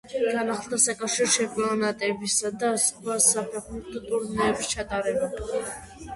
[0.35, 5.33] განახლდა საკავშირო ჩემპიონატებისა და სხვა საფეხბურთო ტურნირების ჩატარება.